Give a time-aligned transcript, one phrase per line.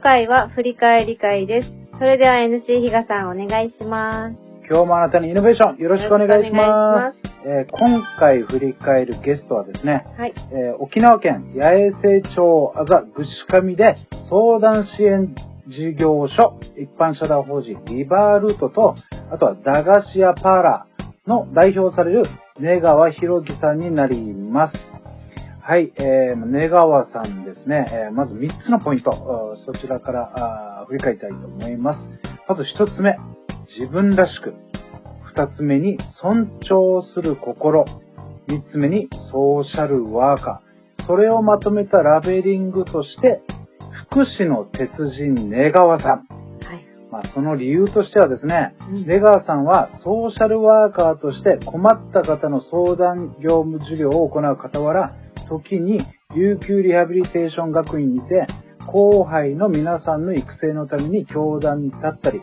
[0.00, 1.72] 回は振り返り会です。
[1.98, 4.36] それでは NC 比嘉さんお願いします。
[4.68, 7.18] 今日もあなたにイノベーションよろしくお願いします。
[7.46, 10.34] えー今回振り返るゲストはですね、はい。
[10.52, 13.96] えー沖縄県八重瀬町あざぐしかみで
[14.28, 15.34] 相談支援
[15.68, 18.94] 事業所一般社団法人リバールートと、
[19.30, 22.24] あとは駄菓子屋パーラーの代表される
[22.60, 24.97] 根川博樹さんになります。
[25.68, 29.12] はい、えー、根川さんですね、えーまず3つのポイント、
[29.66, 31.98] そちらから振り返りたいと思います。
[32.48, 33.18] まず1つ目、
[33.78, 34.54] 自分らしく。
[35.36, 37.84] 2つ目に尊重する心。
[38.48, 41.06] 3つ目にソーシャルワーカー。
[41.06, 43.42] それをまとめたラベリングとして、
[44.08, 44.88] 福祉の鉄
[45.18, 46.10] 人根川さん。
[46.10, 46.86] はい。
[47.12, 55.14] まあ、その理由としてはですね、うん根川さんはソーシャルワーカーとして困った方の相談業務事業を行う傍ら、
[55.48, 58.46] 時に琉球リハビリテーション学院にて、
[58.86, 62.40] 後輩の皆さんの育成のために教壇に立ったり、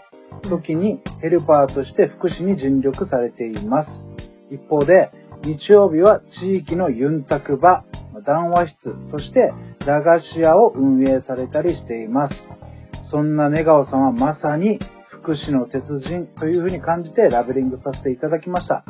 [0.49, 3.89] 時にヘルパーとして福祉に尽力されています。
[4.51, 5.11] 一方で、
[5.43, 7.83] 日曜日は地域のユンタク場、
[8.25, 9.53] 談話室として
[9.85, 12.35] 駄菓子屋を運営されたりしています。
[13.11, 18.83] そんな根川さんはまさに福祉の鉄人というふうに感じてラベリングさせていただきました。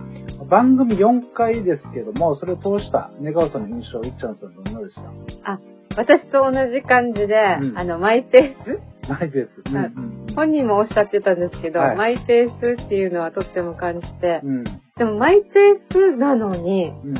[0.49, 5.51] 番組4回ですけども、それを通した根川さんの印象、いっちゃんさんどんなでした？
[5.51, 5.59] あ、
[5.97, 9.09] 私と同じ感じで、うんあの、マイペース？
[9.09, 9.75] ないです。
[9.75, 14.63] はいうん本人もおっしゃってたんですけど、はいマイペースっていうのはとっても感じて、うん。
[14.97, 17.13] でもマイペースなのに、うん。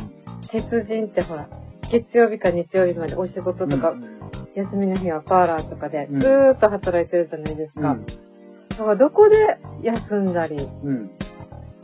[0.51, 1.47] 鉄人ってほら、
[1.91, 4.15] 月曜日か日曜日までお仕事とか、うん
[4.55, 7.91] 休みの日はパーラーとかでうんずーっと働いてるじゃないですか。
[7.91, 8.05] うん。
[8.05, 11.11] だからどこで休んだり、うん。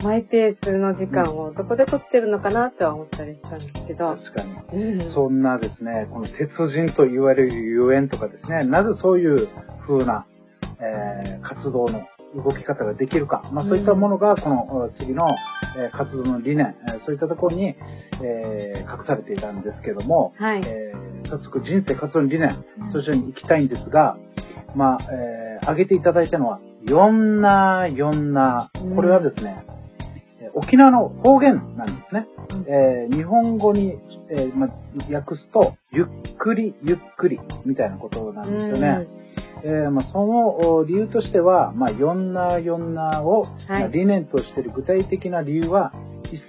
[0.02, 4.16] マイペースの時間をどこで取ってるのかなっては思ったりしたんですけど。
[4.16, 4.42] 確か
[4.74, 4.82] に。
[5.04, 5.14] うん。
[5.14, 9.48] そんなですね、この鉄人と言われるゆえんとかですね、なぜそういう
[9.86, 10.26] 風な、
[10.80, 12.02] えー活動の
[12.34, 15.26] 動き方ができるか、まあそういったものがこの次の、
[15.78, 17.76] えー活動の理念、えーそういったところに、
[18.22, 20.62] えー隠されていたんですけども、はい。
[20.64, 24.16] えー早速人生活動の理念、そちらに行きたいんですが、
[24.74, 28.96] まあ、えー挙げていただいたのは、よんなよんなうん。
[28.96, 29.81] これはですね、えー
[30.54, 32.26] 沖縄の方言なんですね。
[32.50, 33.98] うんえー日本語に、
[34.30, 34.68] えーま、
[35.10, 39.06] 訳すと、ゆっくりゆっくりみたいなことなんですよね。
[39.64, 45.92] えーまあ、そのお理由としては、まあ、よんなよんなを、まあ理念としている具体的な理由は、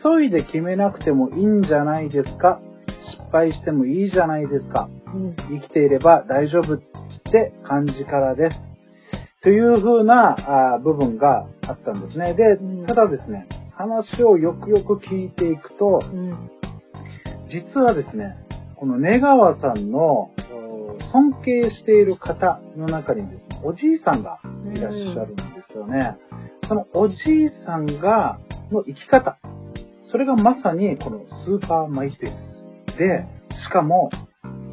[0.03, 2.59] 急いで決めなくてもいいんじゃないですか
[3.11, 6.81] 失敗してもいいじゃないですかうんうん生きていれば大丈夫っ
[7.31, 8.61] て感じからです。
[9.43, 12.33] という風なあー部分があったんですね。
[12.33, 16.49] でうん、ただですね、話をよくよく聞いていくと、うん
[17.53, 18.35] 実はですね、
[18.75, 20.31] この根川さんの
[21.11, 24.39] 尊敬している方の中にですね、おじいさんが
[24.73, 26.17] いらっしゃるんですよね。
[26.67, 27.17] そのおじい
[27.63, 28.39] さんが、
[28.71, 29.37] の生き方、
[30.11, 33.27] それがまさにこのスーパーマイペースで、
[33.67, 34.09] しかも、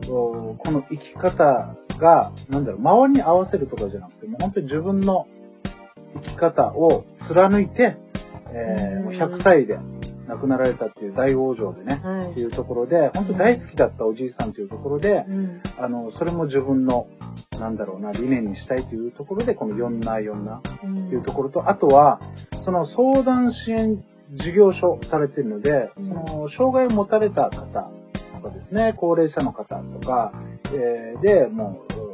[0.08, 5.26] この生き方が、なんだろう、周りに合わせるとかじゃなくて、もう本当に自分の
[6.14, 7.96] 生き方を貫いて、
[8.52, 9.78] えーもう100歳で
[10.28, 12.30] 亡くなられたっていう大往生でね、はい。
[12.30, 15.62] っていうところで、本当に大好きだったおじいさんというところで、うん。
[15.78, 17.08] あの、それも自分の、
[17.58, 22.20] なんだろうな、理念にしたいというところで、この4な4なうんというところと、あとは、
[22.64, 26.08] その相談支援事業所されているので、うん。
[26.08, 30.32] その障害を持たれた方とかですね、高齢者の方とか、
[30.66, 32.10] えーで、もう、うん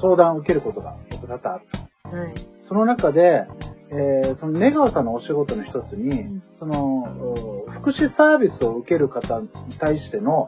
[0.00, 2.14] 相談を受けることが多々あると。
[2.16, 2.34] はい。
[2.68, 3.46] その中で、
[3.90, 6.42] えーその根川さんのお仕事の一つに、ん。
[6.58, 10.46] その、お福祉サービスを受ける方に対しての、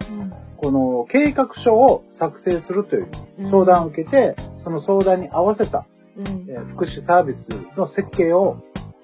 [0.56, 3.10] この計画書を作成するという
[3.50, 5.86] 相談を受けて、その相談に合わせた、
[6.16, 6.46] うん。
[6.48, 8.56] えー福祉サービスの設計を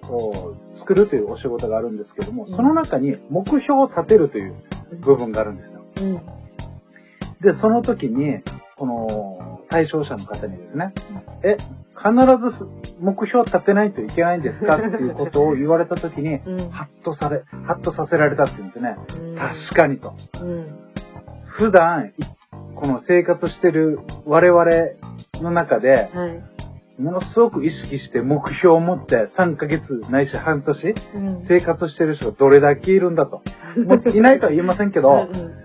[0.09, 2.57] お作るというお仕事があるんですけども、うん。
[2.57, 4.55] その中に目標を立てるという
[5.05, 5.83] 部分があるんですよ。
[5.97, 6.15] うん。
[7.43, 8.43] で、その時に、
[8.77, 10.95] この対象者の方にですね、
[11.43, 11.57] え、
[11.97, 12.13] 必
[12.59, 12.67] ず
[13.01, 14.77] 目標を立てないといけないんですか？
[14.77, 18.97] っていうことを言われた時に、うんハッとされ、ハッとさせられたっていうんですね。
[19.21, 20.15] うん確かにと。
[20.41, 20.67] うん
[21.47, 22.25] 普段、い
[22.75, 24.65] この生活してる我々
[25.43, 26.43] の中で、はい。
[26.99, 33.43] ものすごく意識して目標を持って3ヶ月ないし半年うん生活してる人がどれだけいるんだと。
[33.87, 35.63] もういないとは言えませんけど、うん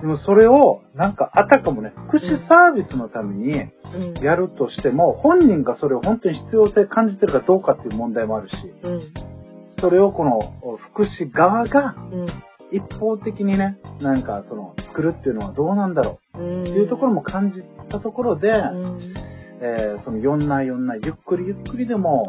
[0.00, 4.24] でもそれをなんかあたかもね、福祉サービスのためにうん。
[4.24, 9.00] やるとしても、本人がそれを本当に必要性感じてるかどうかっていう問題もあるし、うん
[9.80, 12.26] それをこの福祉側がうん。
[12.72, 18.98] 一方的にね、なんかその作るっていうのはどうなんだろうっていうところも感じたところで、うん。
[19.60, 22.26] えーその4な4な、ゆっくりゆっくりでも、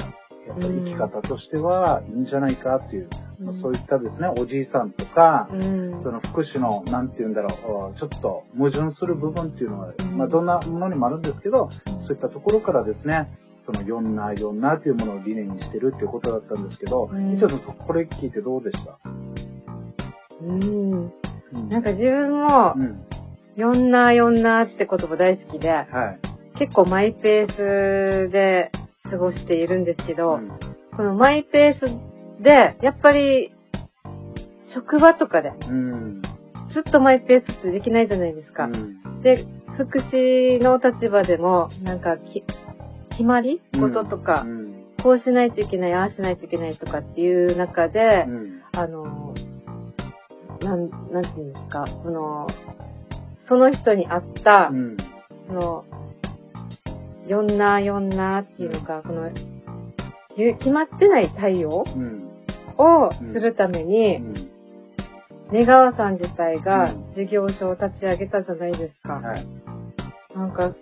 [0.47, 3.09] やっぱり生き方としてはいいんじゃないかっていう、
[3.39, 6.01] まあそういったですね、おじいさんとか、うん。
[6.03, 11.69] その福祉の、なんて言うんだろう、ちょっと矛盾する部分っていうのは、うんまあどんなものにもあるんですけど、
[12.07, 13.29] そういったところからですね、
[13.65, 18.99] その4な4なっていうものを理念にしてるっていうことだったんですけど、うん一応これ聞いてどうでした？
[20.41, 20.63] うん。
[20.63, 23.05] うんなんか自分もう、ん。
[23.55, 25.87] よんなよんなって言葉大好きで、はい。
[26.59, 28.71] 結構マイペースで
[29.09, 30.51] 過ごしているんですけど、うん
[30.95, 33.51] このマイペースで、やっぱり、
[34.73, 36.21] 職場とかで、うん。
[36.73, 38.65] ずっとマイペースできないじゃないですか。
[38.65, 39.21] うん。
[39.21, 39.45] で、
[39.77, 42.43] 福祉の立場でも、なんかき、
[43.11, 43.61] 決まり？
[43.79, 44.83] こととか、うん。
[45.01, 48.61] こうしないといけない、ああしないといけないとかっていう中で、うん。
[48.73, 49.33] あの、
[50.61, 52.47] なん、なんていうんですか、この、
[53.47, 54.97] その人に合った、うん。
[55.47, 55.85] その、
[57.27, 59.31] よんなよんなっていうのか、この、
[60.35, 62.25] ゆ決まってない対応うん
[62.77, 64.51] をするためうに、ん
[65.51, 69.13] 根川さん自体がうん事業所を立ち上げたじゃないですか。
[69.13, 69.48] はい。
[70.36, 70.74] なんか、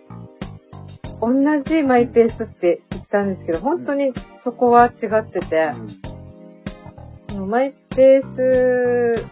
[1.21, 4.13] 同じマイペースって言ったんですけど、本当に
[4.43, 5.71] そこは違ってて、
[7.29, 9.25] そのマイペー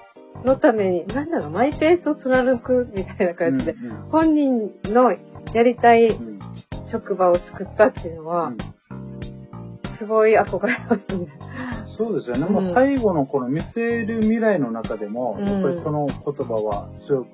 [0.44, 5.12] スのために、なんだろう、マイペースを貫くみたいな感じで、うん本人の
[5.54, 6.40] やりたいうん
[6.92, 8.52] 職場を作ったっていうのは、
[9.98, 11.28] すごい憧れますね。
[11.98, 12.46] そうですよね。
[12.48, 12.54] うん。
[12.54, 15.46] もう最後のこの見せる未来の中でも、うん。
[15.48, 16.16] やっぱりその言
[16.48, 17.30] 葉は強く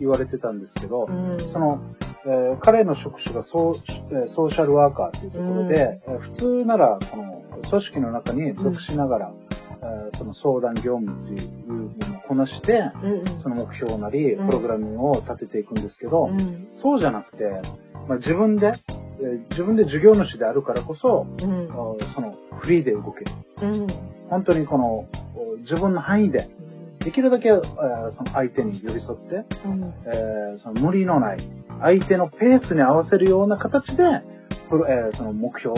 [0.00, 1.38] 言われてたんですけど、うん。
[1.52, 1.80] その、
[2.26, 3.74] えー彼の職種がソー
[4.10, 9.32] えーソーシャルワーカーというところで、えー普通ならこの組織の中に属しながら、
[9.82, 12.72] えーその相談業務っていうものをこなして、
[13.02, 13.42] うんうん。
[13.42, 14.46] その目標なり、うん。
[14.46, 16.66] プログラミングを立てていくんですけど、うん。
[16.82, 17.44] そうじゃなくて、
[18.08, 18.72] まあ、自分で、
[19.20, 21.68] えー自分で事業主であるからこそ、うん。
[21.70, 23.30] あそのフリーで動ける。
[23.62, 23.86] うん。
[24.30, 26.48] 本当にこのお自分の範囲で、
[27.00, 29.94] できるだけ、えーその相手に寄り添って、うん。
[30.06, 31.38] えーその無理のない、
[31.80, 35.74] 相手のペースに合わせるような形で、えーその目標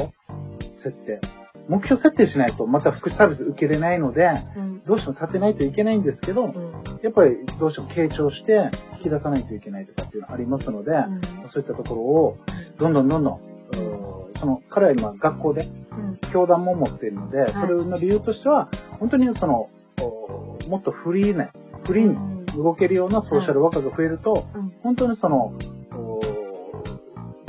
[0.82, 1.20] 設定。
[1.68, 4.84] 目標設定しないとまた福祉サービス受けれないので、うん。
[4.84, 6.54] どうしても立てないといけないんですけど、うん。
[7.02, 10.90] やっぱりどうしても傾聴して引き出さないといけないとかっていうのがありますので、
[11.52, 12.36] そういったところを
[12.78, 13.40] どんどんどんどん、
[14.40, 15.79] その彼は今学校でうん
[16.32, 17.52] 教団も持っているので、い。
[17.52, 19.68] それの理由としては、本当にその、
[20.00, 21.52] おもっとフリーな、
[21.84, 24.72] フリーに動けるようなソーシャルワーカーが増えると、うん。
[24.82, 25.52] 本当にその、
[25.92, 26.20] お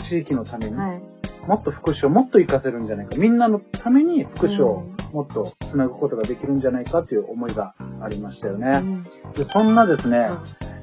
[0.10, 1.02] 地域のために、はい。
[1.48, 8.80] もっと福祉をもっと活かせるんじゃないか、みんなのために福祉をもっとつなぐことができるんじゃないかという思いがありましたようね。
[8.80, 9.04] ん。
[9.36, 10.38] でそんなですね、は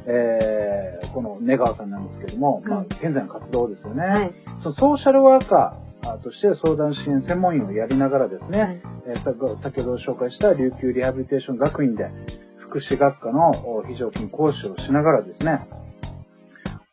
[0.07, 4.33] えーこの根川さんなんですけども、まあうん、現在の活動ですよね。
[4.61, 4.63] い。
[4.63, 5.88] そのソーシャルワーカー
[6.23, 12.11] として相談支援専門員をやりながらですね、はいえーさ先ほど紹介した琉球リハビリテーション学院で
[12.59, 15.69] 福祉学科のお非常勤講師をしながらですね、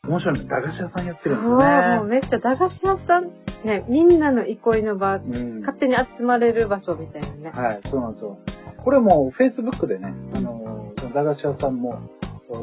[0.07, 2.07] 面白いのが駄菓子屋さんやってるんですそうもう。
[2.07, 3.27] めっちゃ駄菓子屋さん、
[3.65, 7.51] ね、みんなの憩いの場、うん勝手に集まれる場所みたいなね。
[7.51, 8.37] はい、そうなんですよ。
[8.83, 11.99] これも Facebook でね、あの、駄菓子屋さんも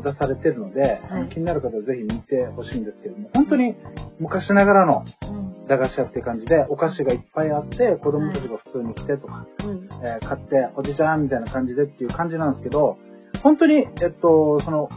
[0.05, 3.75] 出されてるので、はい気になる方はぜひ見てほしいんですけども、本当に
[4.20, 5.42] 昔ながらのうん
[5.72, 12.98] 駄菓子屋っていう感じで、お菓子がいっぱいあって、子供たちが普通に来てとか、うんえー買って、おじちゃんみたいな感じでっていう感じなんですけど、
[13.43, 14.91] 本当に、えっと、その、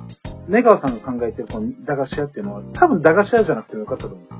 [0.49, 4.35] 根川さんが考えてるこの駄菓子屋っていうのは、多分駄菓子屋じゃなくてもよかったと思うんですよ。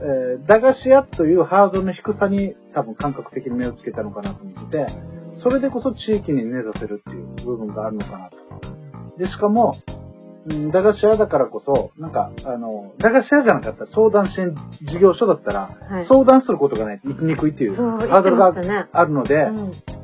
[0.00, 4.86] えー駄菓子屋というハードルの低さに多分感覚的に目をつけたのかなと思ってて、
[5.42, 8.36] それでこそ地域に根ざせるっていう部分があるのかなと。
[9.18, 9.97] で、しかも、うん
[10.48, 16.06] 駄菓子屋だからこそ、なんか、あの、駄菓子屋じゃなかったら相談支援事業所だったら、はい。
[16.06, 18.88] 相談することがないと行きにくいっていうそうハードルが言ってましたね。
[18.92, 19.54] あるので、うん。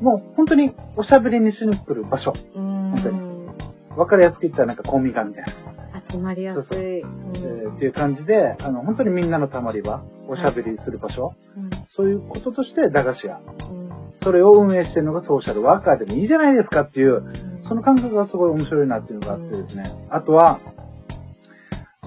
[0.01, 2.33] もう本当におしゃべりにしに来る場所。
[2.55, 2.91] うん。
[2.91, 3.97] 本当に。
[3.97, 6.77] わかりやすく言ったらなんかコミカみたいな、集まりやすい。
[6.77, 11.69] えーっていう感じで、あの、本当にみんなのたまり場、おしゃべりする場所、うん。
[11.95, 13.37] そういうこととして駄菓子屋。
[13.37, 13.89] うん。
[14.21, 19.91] それを運営してるのがソーシャルワーカーでもいいじゃないですかっていう、うんその感覚がすごい面白いなっていうのがあってですね。
[20.09, 20.59] あとは、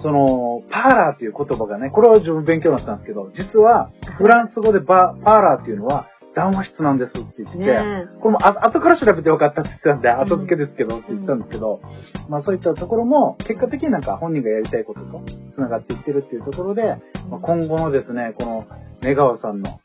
[0.03, 6.07] その、パーラーっていう言葉がね、これは自分勉強になったんですけど、実は、フランス語でバパーラーっていうのは、
[6.39, 11.81] 談話室なんですって言ってて、ねこれもあ後から調べて分かったって言ってたんで、後付けですけどって言ってたんですけど、
[12.29, 15.21] まあそういったところも、結果的になんか本人がやりたいことと
[15.57, 16.97] 繋がっていってるっていうところで、
[17.29, 18.67] まあ、今後のですね、この、
[19.01, 19.81] 根川さんの、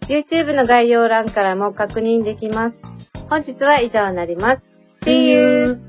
[0.08, 2.76] YouTube の概要欄からも確認できます。
[3.28, 4.62] 本日は以上になります。
[5.04, 5.85] See you!